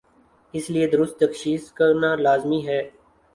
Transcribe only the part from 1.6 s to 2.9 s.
کرنالازمی ہے۔